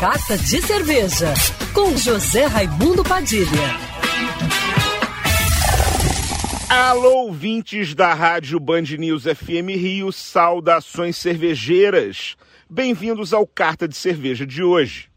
Carta 0.00 0.38
de 0.38 0.62
Cerveja, 0.62 1.34
com 1.74 1.94
José 1.94 2.46
Raimundo 2.46 3.04
Padilha. 3.04 3.44
Alô, 6.70 7.26
ouvintes 7.26 7.94
da 7.94 8.14
Rádio 8.14 8.58
Band 8.58 8.96
News 8.98 9.24
FM 9.24 9.76
Rio, 9.76 10.10
saudações 10.10 11.18
cervejeiras. 11.18 12.34
Bem-vindos 12.66 13.34
ao 13.34 13.46
Carta 13.46 13.86
de 13.86 13.94
Cerveja 13.94 14.46
de 14.46 14.62
hoje. 14.62 15.10